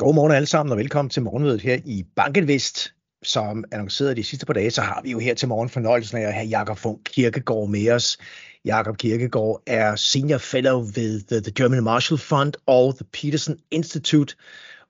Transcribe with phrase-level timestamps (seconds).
[0.00, 2.92] Godmorgen alle sammen og velkommen til morgenmødet her i Bankenvest.
[3.22, 6.22] Som annonceret de sidste par dage, så har vi jo her til morgen fornøjelsen af
[6.22, 8.18] at have Jakob Funk Kirkegaard med os.
[8.64, 14.34] Jakob Kirkegaard er Senior Fellow ved the, German Marshall Fund og the Peterson Institute,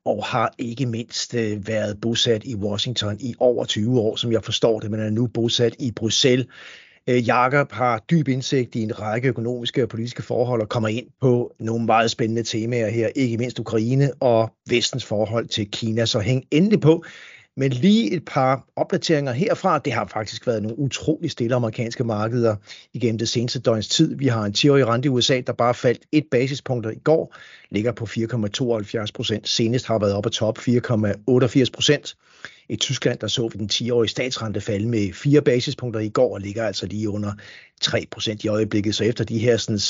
[0.05, 4.45] og har ikke mindst øh, været bosat i Washington i over 20 år, som jeg
[4.45, 6.47] forstår det, men er nu bosat i Bruxelles.
[7.11, 11.07] Øh, Jakob har dyb indsigt i en række økonomiske og politiske forhold og kommer ind
[11.21, 16.07] på nogle meget spændende temaer her, ikke mindst Ukraine og vestens forhold til Kina.
[16.07, 17.05] Så hæng endelig på.
[17.57, 19.79] Men lige et par opdateringer herfra.
[19.79, 22.57] Det har faktisk været nogle utrolig stille amerikanske markeder
[22.93, 24.17] igennem det seneste døgns tid.
[24.17, 27.37] Vi har en 10-årig rente i USA, der bare faldt et basispunkt i går,
[27.70, 29.48] ligger på 4,72 procent.
[29.48, 32.17] Senest har været op på top 4,88 procent.
[32.70, 36.41] I Tyskland der så vi den 10-årige statsrente falde med 4 basispunkter i går og
[36.41, 37.33] ligger altså lige under
[37.84, 38.95] 3% i øjeblikket.
[38.95, 39.80] Så efter de her sådan,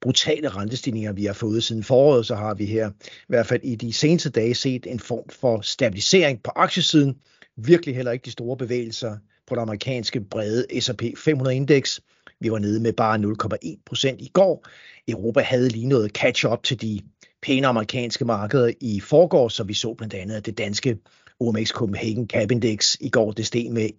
[0.00, 3.74] brutale rentestigninger, vi har fået siden foråret, så har vi her i hvert fald i
[3.74, 7.16] de seneste dage set en form for stabilisering på aktiesiden.
[7.56, 12.00] Virkelig heller ikke de store bevægelser på det amerikanske brede S&P 500-indeks.
[12.40, 14.66] Vi var nede med bare 0,1 procent i går.
[15.08, 17.00] Europa havde lige noget catch-up til de
[17.42, 20.98] pæne amerikanske markeder i forgår, så vi så blandt andet, at det danske
[21.40, 23.90] OMX Copenhagen Cap Index i går det steg med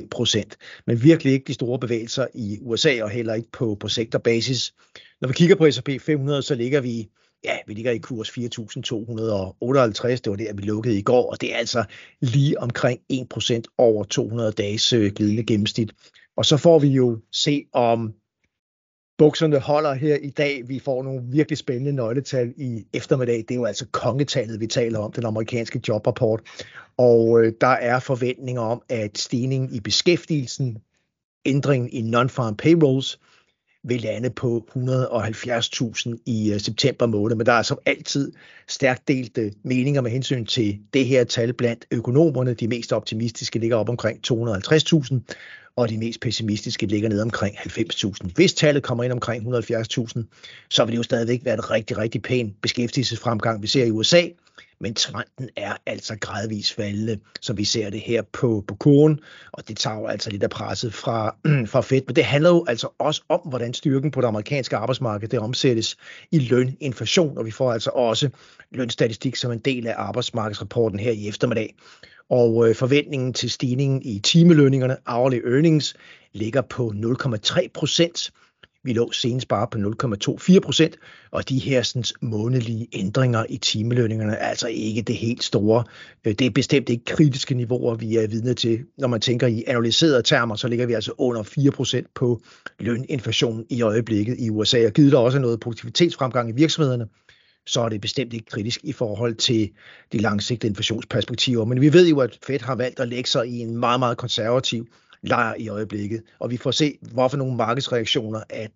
[0.00, 0.56] 1,5 procent.
[0.86, 4.74] Men virkelig ikke de store bevægelser i USA og heller ikke på, på sektorbasis.
[5.20, 7.08] Når vi kigger på S&P 500, så ligger vi
[7.44, 8.38] ja, vi ligger i kurs 4.258.
[8.38, 11.84] Det var der, vi lukkede i går, og det er altså
[12.20, 15.92] lige omkring 1% over 200 dages øh, glidende gennemsnit.
[16.36, 18.14] Og så får vi jo se, om
[19.18, 20.68] bukserne holder her i dag.
[20.68, 23.36] Vi får nogle virkelig spændende nøgletal i eftermiddag.
[23.36, 26.40] Det er jo altså kongetallet, vi taler om, den amerikanske jobrapport.
[26.96, 30.78] Og øh, der er forventninger om, at stigningen i beskæftigelsen,
[31.46, 33.18] ændringen i non-farm payrolls,
[33.84, 38.32] vil lande på 170.000 i øh, september måned, men der er som altid
[38.68, 42.54] stærkt delte øh, meninger med hensyn til det her tal blandt økonomerne.
[42.54, 45.14] De mest optimistiske ligger op omkring 250.000,
[45.76, 48.32] og de mest pessimistiske ligger ned omkring 90.000.
[48.34, 50.22] Hvis tallet kommer ind omkring 170.000,
[50.70, 54.22] så vil det jo stadigvæk være et rigtig, rigtig pæn beskæftigelsesfremgang, vi ser i USA,
[54.80, 59.20] men trenden er altså gradvist faldende, som vi ser det her på, på kurven,
[59.52, 61.36] og det tager jo altså lidt af presset fra,
[61.72, 62.02] fra Fed.
[62.06, 65.96] Men det handler jo altså også om, hvordan styrken på det amerikanske arbejdsmarked det omsættes
[66.30, 68.30] i løninflation, og vi får altså også
[68.70, 71.74] lønstatistik som en del af arbejdsmarkedsrapporten her i eftermiddag
[72.30, 75.94] og øh, forventningen til stigningen i timelønningerne, hourly earnings,
[76.32, 78.30] ligger på 0,3 procent.
[78.88, 80.96] Vi lå senest bare på 0,24 procent,
[81.30, 85.84] og de her sådan, månedlige ændringer i timelønningerne er altså ikke det helt store.
[86.24, 88.80] Øh, det er bestemt ikke kritiske niveauer, vi er vidne til.
[88.98, 92.42] Når man tænker i analyserede termer, så ligger vi altså under 4 procent på
[92.80, 97.06] løninflation i øjeblikket i USA, og givet der også noget produktivitetsfremgang i virksomhederne,
[97.66, 99.70] så er det bestemt ikke kritisk i forhold til
[100.12, 101.64] de langsigtede inflationsperspektiver.
[101.64, 104.16] Men vi ved jo, at Fed har valgt at lægge sig i en meget, meget
[104.16, 104.86] konservativ
[105.22, 108.70] lejr i øjeblikket, og vi får se, hvorfor nogle markedsreaktioner, at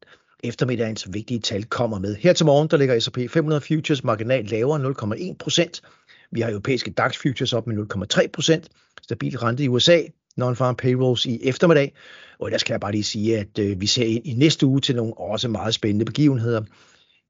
[0.44, 2.16] eftermiddagens vigtige tal kommer med.
[2.16, 5.82] Her til morgen, der ligger S&P 500 futures marginalt lavere 0,1 procent.
[6.30, 7.86] Vi har europæiske DAX futures op med
[8.16, 8.68] 0,3 procent.
[9.02, 10.00] Stabil rente i USA,
[10.40, 11.94] non-farm payrolls i eftermiddag.
[12.38, 14.80] Og der skal jeg bare lige sige, at øh, vi ser ind i næste uge
[14.80, 16.62] til nogle også meget spændende begivenheder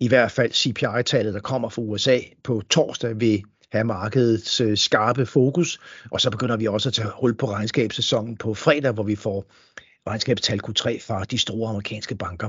[0.01, 5.27] i hvert fald CPI-tallet, der kommer fra USA på torsdag, vil have markedets øh, skarpe
[5.27, 9.17] fokus, og så begynder vi også at tage hul på regnskabssæsonen på fredag, hvor vi
[9.17, 9.45] får
[10.07, 12.49] regnskabstal Q3 fra de store amerikanske banker.